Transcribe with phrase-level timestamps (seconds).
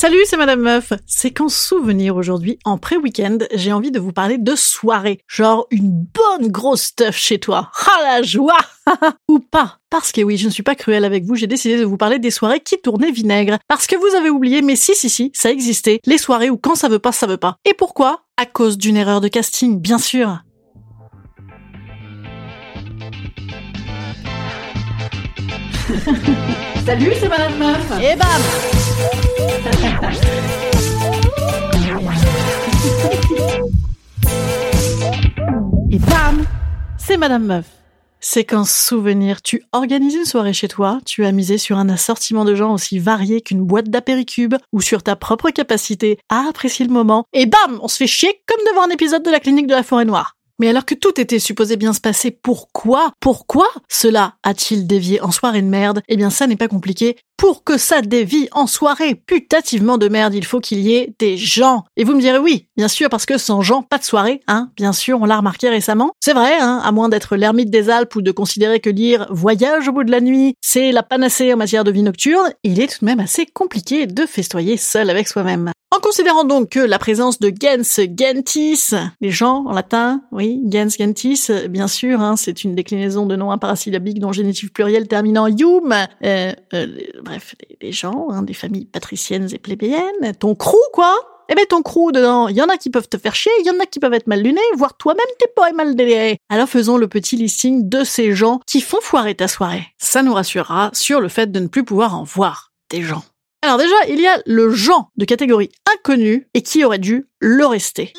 [0.00, 0.94] Salut, c'est Madame Meuf.
[1.06, 5.20] C'est qu'en souvenir aujourd'hui, en pré-week-end, j'ai envie de vous parler de soirée.
[5.28, 7.70] Genre une bonne grosse stuff chez toi.
[7.86, 8.56] Ah la joie
[9.28, 9.76] Ou pas.
[9.90, 12.18] Parce que oui, je ne suis pas cruelle avec vous, j'ai décidé de vous parler
[12.18, 13.58] des soirées qui tournaient vinaigre.
[13.68, 16.00] Parce que vous avez oublié, mais si, si, si, ça existait.
[16.06, 17.56] Les soirées où quand ça veut pas, ça veut pas.
[17.66, 18.22] Et pourquoi?
[18.38, 20.38] À cause d'une erreur de casting, bien sûr.
[26.86, 27.92] Salut, c'est Madame Meuf.
[28.00, 28.40] Et bam
[35.90, 36.44] Et bam
[36.98, 37.66] C'est Madame Meuf.
[38.48, 42.54] Qu'en souvenir, tu organises une soirée chez toi, tu as misé sur un assortiment de
[42.54, 47.24] gens aussi variés qu'une boîte d'apéricubes ou sur ta propre capacité à apprécier le moment,
[47.32, 49.82] et bam On se fait chier comme devant un épisode de la clinique de la
[49.82, 50.36] forêt noire.
[50.60, 55.30] Mais alors que tout était supposé bien se passer, pourquoi Pourquoi cela a-t-il dévié en
[55.30, 56.02] soirée de merde?
[56.06, 57.16] Eh bien ça n'est pas compliqué.
[57.38, 61.38] Pour que ça dévie en soirée putativement de merde, il faut qu'il y ait des
[61.38, 61.84] gens.
[61.96, 64.68] Et vous me direz oui, bien sûr, parce que sans gens, pas de soirée, hein
[64.76, 66.12] Bien sûr, on l'a remarqué récemment.
[66.20, 69.88] C'est vrai, hein À moins d'être l'ermite des Alpes ou de considérer que lire Voyage
[69.88, 72.88] au bout de la nuit, c'est la panacée en matière de vie nocturne, il est
[72.88, 75.72] tout de même assez compliqué de festoyer seul avec soi-même.
[75.92, 77.82] En considérant donc que la présence de gens
[78.16, 78.90] gentis,
[79.20, 83.50] les gens en latin, oui, gens gentis, bien sûr, hein, c'est une déclinaison de nom
[83.50, 86.86] imparasyllabique dont génitif pluriel terminant ium, euh, euh,
[87.24, 91.14] bref, des, gens, hein, des familles patriciennes et plébéiennes, ton crew quoi
[91.52, 93.66] eh ben ton crew dedans, il y en a qui peuvent te faire chier, il
[93.66, 96.38] y en a qui peuvent être mal lunés, voire toi-même t'es pas mal déliré.
[96.48, 99.84] Alors faisons le petit listing de ces gens qui font foirer ta soirée.
[99.98, 103.24] Ça nous rassurera sur le fait de ne plus pouvoir en voir des gens.
[103.62, 107.66] Alors déjà, il y a le genre de catégorie inconnue et qui aurait dû le
[107.66, 108.12] rester.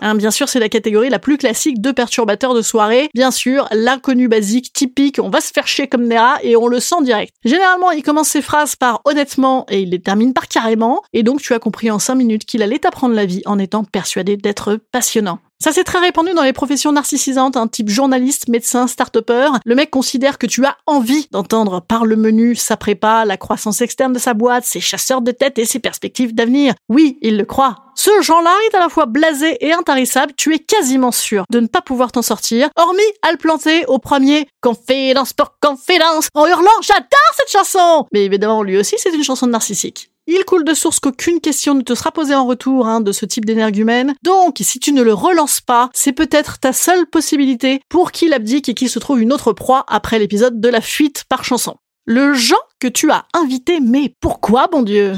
[0.00, 3.08] Hein, bien sûr, c'est la catégorie la plus classique de perturbateurs de soirée.
[3.14, 6.68] Bien sûr, l'inconnu basique, typique, on va se faire chier comme des rats et on
[6.68, 7.34] le sent direct.
[7.44, 11.02] Généralement, il commence ses phrases par honnêtement et il les termine par carrément.
[11.12, 13.84] Et donc, tu as compris en 5 minutes qu'il allait t'apprendre la vie en étant
[13.84, 15.40] persuadé d'être passionnant.
[15.60, 19.48] Ça c'est très répandu dans les professions narcissisantes, un type journaliste, médecin, start-upper.
[19.64, 23.80] Le mec considère que tu as envie d'entendre par le menu sa prépa, la croissance
[23.80, 26.74] externe de sa boîte, ses chasseurs de tête et ses perspectives d'avenir.
[26.88, 27.74] Oui, il le croit.
[27.96, 31.66] Ce genre-là est à la fois blasé et intarissable, tu es quasiment sûr de ne
[31.66, 36.70] pas pouvoir t'en sortir, hormis à le planter au premier Confidence pour confidence en hurlant
[36.82, 40.12] J'adore cette chanson Mais évidemment, lui aussi, c'est une chanson narcissique.
[40.30, 43.24] Il coule de source qu'aucune question ne te sera posée en retour hein, de ce
[43.24, 44.14] type d'énergumène.
[44.22, 48.68] Donc, si tu ne le relances pas, c'est peut-être ta seule possibilité pour qu'il abdique
[48.68, 51.76] et qu'il se trouve une autre proie après l'épisode de la fuite par chanson.
[52.04, 55.14] Le Jean que tu as invité, mais pourquoi, bon Dieu?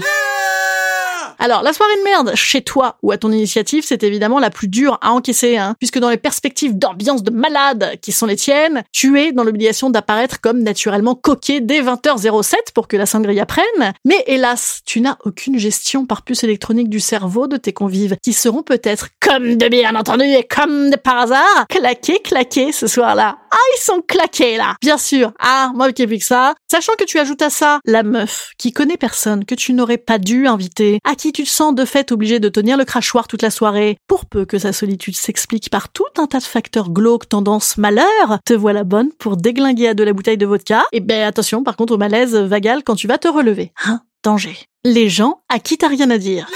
[1.43, 4.69] Alors, la soirée de merde chez toi ou à ton initiative, c'est évidemment la plus
[4.69, 8.83] dure à encaisser, hein, puisque dans les perspectives d'ambiance de malade qui sont les tiennes,
[8.93, 13.95] tu es dans l'obligation d'apparaître comme naturellement coquet dès 20h07 pour que la sangria prenne.
[14.05, 18.35] Mais hélas, tu n'as aucune gestion par puce électronique du cerveau de tes convives, qui
[18.35, 23.39] seront peut-être, comme de bien entendu et comme de par hasard, claqués, claqués ce soir-là.
[23.51, 27.19] Ah, ils sont claqués là Bien sûr, ah, moi qui que ça, sachant que tu
[27.19, 31.15] ajoutes à ça la meuf qui connaît personne que tu n'aurais pas dû inviter, à
[31.15, 34.27] qui tu te sens de fait obligé de tenir le crachoir toute la soirée, pour
[34.27, 38.55] peu que sa solitude s'explique par tout un tas de facteurs glauques, tendance, malheur, te
[38.55, 40.85] voilà bonne pour déglinguer à de la bouteille de vodka.
[40.93, 43.73] Et ben attention par contre au malaise vagal quand tu vas te relever.
[43.85, 44.57] Hein, danger.
[44.85, 46.49] Les gens à qui t'as rien à dire.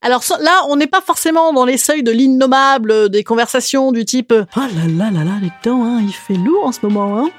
[0.00, 4.04] Alors là, on n'est pas forcément dans les seuils de l'innommable, euh, des conversations du
[4.04, 6.78] type euh, Oh là là là là, les dents, hein, il fait lourd en ce
[6.82, 7.30] moment, hein.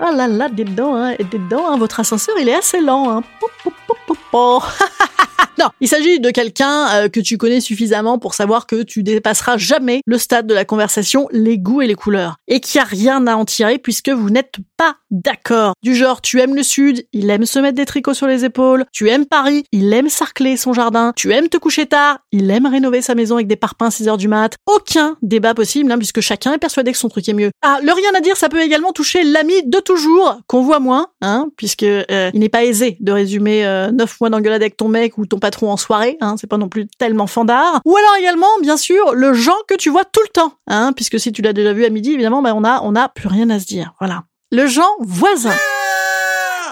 [0.00, 3.10] Ah là là, des dents, hein, des dents, hein, votre ascenseur, il est assez lent,
[3.10, 3.22] hein.
[5.58, 9.58] Non, il s'agit de quelqu'un euh, que tu connais suffisamment pour savoir que tu dépasseras
[9.58, 12.36] jamais le stade de la conversation, les goûts et les couleurs.
[12.48, 15.74] Et qu'il n'y a rien à en tirer puisque vous n'êtes pas d'accord.
[15.82, 18.86] Du genre, tu aimes le sud, il aime se mettre des tricots sur les épaules,
[18.92, 22.66] tu aimes Paris, il aime sarcler son jardin, tu aimes te coucher tard, il aime
[22.66, 24.56] rénover sa maison avec des parpaings à 6 heures du mat.
[24.66, 27.50] Aucun débat possible, hein, puisque chacun est persuadé que son truc est mieux.
[27.62, 31.08] Ah, le rien à dire, ça peut également toucher l'ami de toujours, qu'on voit moins,
[31.20, 34.88] hein, puisque euh, il n'est pas aisé de résumer euh, 9 mois d'engueulade avec ton
[34.88, 37.80] mec ou ton patron en soirée, hein, c'est pas non plus tellement fandard.
[37.84, 41.20] Ou alors également, bien sûr, le genre que tu vois tout le temps, hein, puisque
[41.20, 43.50] si tu l'as déjà vu à midi, évidemment, ben on a, on a plus rien
[43.50, 43.92] à se dire.
[43.98, 44.22] Voilà.
[44.50, 45.54] le genre voisin.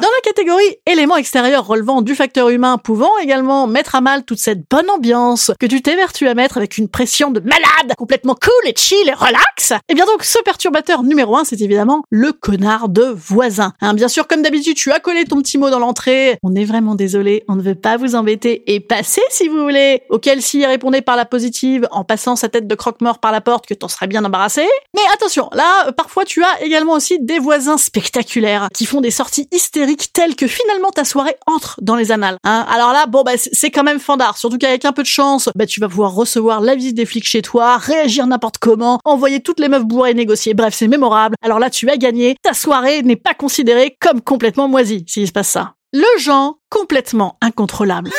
[0.01, 4.39] Dans la catégorie éléments extérieurs relevant du facteur humain pouvant également mettre à mal toute
[4.39, 8.71] cette bonne ambiance que tu t'évertues à mettre avec une pression de malade, complètement cool
[8.71, 12.33] et chill et relax, et eh bien donc ce perturbateur numéro un, c'est évidemment le
[12.33, 13.75] connard de voisin.
[13.83, 16.39] Hein, bien sûr, comme d'habitude, tu as collé ton petit mot dans l'entrée.
[16.43, 20.01] On est vraiment désolé, on ne veut pas vous embêter et passer si vous voulez.
[20.09, 23.67] Auquel s'il répondait par la positive en passant sa tête de croque-mort par la porte
[23.67, 24.67] que t'en serais bien embarrassé.
[24.95, 29.47] Mais attention, là, parfois tu as également aussi des voisins spectaculaires qui font des sorties
[29.53, 32.37] hystériques telle que finalement ta soirée entre dans les annales.
[32.45, 32.67] Hein.
[32.71, 34.37] Alors là, bon, bah, c'est quand même fandard.
[34.37, 37.27] Surtout qu'avec un peu de chance, bah, tu vas pouvoir recevoir la visite des flics
[37.27, 40.55] chez toi, réagir n'importe comment, envoyer toutes les meufs bourrées négocier.
[40.55, 41.37] Bref, c'est mémorable.
[41.43, 42.37] Alors là, tu as gagné.
[42.43, 45.75] Ta soirée n'est pas considérée comme complètement moisie, s'il se passe ça.
[45.93, 48.11] Le genre complètement incontrôlable.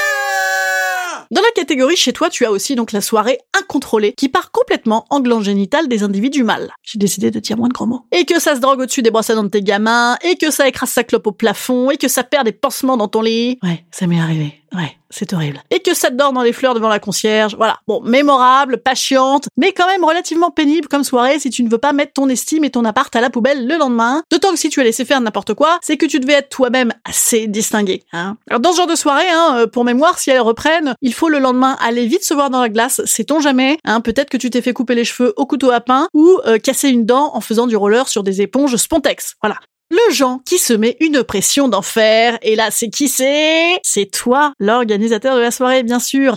[1.32, 5.06] Dans la catégorie chez toi, tu as aussi donc la soirée incontrôlée qui part complètement
[5.10, 6.74] en gland génital des individus mâles.
[6.84, 8.06] J'ai décidé de dire moins de gros mots.
[8.12, 10.90] Et que ça se drogue au-dessus des dents de tes gamins, et que ça écrase
[10.90, 13.60] sa clope au plafond, et que ça perd des pansements dans ton lit.
[13.64, 14.61] Ouais, ça m'est arrivé.
[14.74, 15.62] Ouais, c'est horrible.
[15.70, 17.56] Et que ça dort dans les fleurs devant la concierge.
[17.58, 17.80] Voilà.
[17.88, 21.92] Bon, mémorable, patiente, mais quand même relativement pénible comme soirée si tu ne veux pas
[21.92, 24.24] mettre ton estime et ton appart à la poubelle le lendemain.
[24.32, 26.94] D'autant que si tu as laissé faire n'importe quoi, c'est que tu devais être toi-même
[27.04, 28.04] assez distingué.
[28.14, 28.38] Hein.
[28.50, 31.28] Alors dans ce genre de soirée, hein, euh, pour mémoire, si elles reprennent, il faut
[31.28, 33.78] le lendemain aller vite se voir dans la glace, sait-on jamais.
[33.84, 34.00] Hein.
[34.00, 36.90] Peut-être que tu t'es fait couper les cheveux au couteau à pain ou euh, casser
[36.90, 39.36] une dent en faisant du roller sur des éponges Spontex.
[39.42, 39.58] Voilà
[39.92, 42.40] le Jean qui se met une pression d'enfer.
[42.42, 43.80] Et là, c'est qui c'est?
[43.84, 46.36] C'est toi, l'organisateur de la soirée, bien sûr.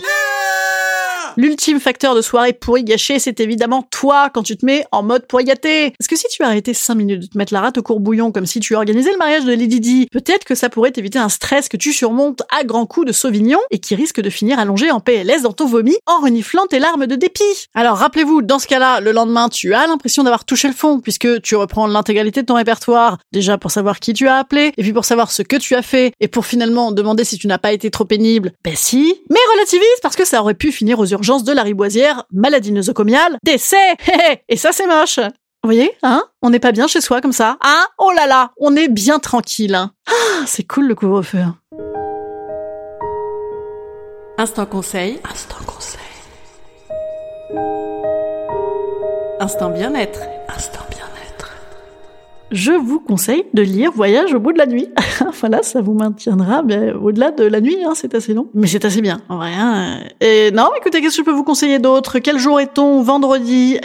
[1.37, 5.27] L'ultime facteur de soirée pourri gâché, c'est évidemment toi quand tu te mets en mode
[5.27, 5.91] pourri gâté.
[5.99, 8.45] Parce que si tu arrêtais 5 minutes de te mettre la rate au courbouillon comme
[8.45, 11.67] si tu organisais le mariage de Lady Di, peut-être que ça pourrait t'éviter un stress
[11.67, 15.01] que tu surmontes à grands coups de sauvignon et qui risque de finir allongé en
[15.01, 17.43] PLS dans ton vomi en reniflant tes larmes de dépit?
[17.73, 21.41] Alors rappelez-vous, dans ce cas-là, le lendemain, tu as l'impression d'avoir touché le fond puisque
[21.41, 24.93] tu reprends l'intégralité de ton répertoire, déjà pour savoir qui tu as appelé et puis
[24.93, 27.73] pour savoir ce que tu as fait et pour finalement demander si tu n'as pas
[27.73, 28.53] été trop pénible.
[28.63, 32.23] Ben si, mais relativise parce que ça aurait pu finir aux urgences de la riboisière,
[32.31, 33.95] maladie nosocomiale, décès
[34.49, 35.19] Et ça, c'est moche
[35.63, 37.57] vous voyez, hein On n'est pas bien chez soi comme ça.
[37.63, 39.73] Hein Oh là là, on est bien tranquille.
[39.73, 41.39] Hein ah, c'est cool le couvre-feu.
[44.37, 45.19] Instant conseil.
[45.27, 46.01] Instant conseil.
[49.39, 50.19] Instant bien-être.
[50.55, 50.85] Instant
[52.51, 54.87] je vous conseille de lire Voyage au bout de la nuit.
[55.39, 58.47] voilà, ça vous maintiendra ben, au-delà de la nuit, hein, c'est assez long.
[58.53, 59.51] Mais c'est assez bien, en vrai.
[59.55, 59.99] Hein.
[60.21, 62.19] Et non, écoutez, qu'est-ce que je peux vous conseiller d'autre?
[62.19, 63.77] Quel jour est-on Vendredi?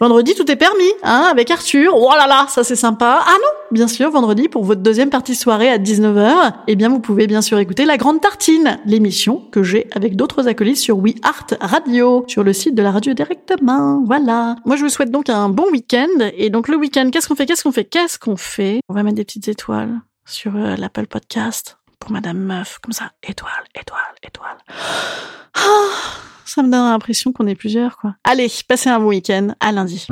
[0.00, 1.92] Vendredi, tout est permis, hein, avec Arthur.
[1.94, 3.20] Oh là là, ça c'est sympa.
[3.26, 7.00] Ah non, bien sûr, vendredi, pour votre deuxième partie soirée à 19h, eh bien, vous
[7.00, 11.14] pouvez bien sûr écouter La Grande Tartine, l'émission que j'ai avec d'autres acolytes sur We
[11.22, 14.02] Art Radio, sur le site de la radio directement.
[14.06, 14.56] Voilà.
[14.64, 16.06] Moi, je vous souhaite donc un bon week-end.
[16.36, 17.46] Et donc, le week-end, qu'est-ce qu'on fait?
[17.46, 17.84] Qu'est-ce qu'on fait?
[17.84, 18.80] Qu'est-ce qu'on fait?
[18.88, 23.12] On va mettre des petites étoiles sur euh, l'Apple Podcast pour Madame Meuf, comme ça,
[23.22, 24.58] étoile, étoile, étoile.
[25.54, 25.60] Ah,
[26.44, 28.16] ça me donne l'impression qu'on est plusieurs, quoi.
[28.24, 30.06] Allez, passez un bon week-end, à lundi.